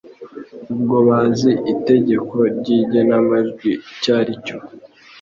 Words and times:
ubwo 0.73 0.97
bazi 1.07 1.51
itegeko 1.73 2.35
ry 2.57 2.67
igenamajwi 2.79 3.71
icyaricyo 3.91 4.57